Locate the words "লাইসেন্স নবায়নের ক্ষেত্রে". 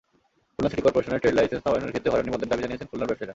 1.37-2.11